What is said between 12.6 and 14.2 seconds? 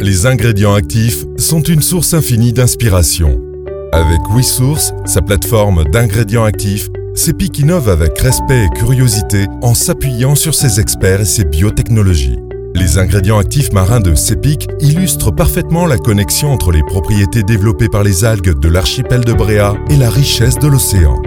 Les ingrédients actifs marins de